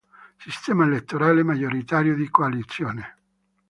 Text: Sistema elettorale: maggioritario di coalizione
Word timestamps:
Sistema 0.39 0.83
elettorale: 0.85 1.43
maggioritario 1.43 2.15
di 2.15 2.27
coalizione 2.27 3.17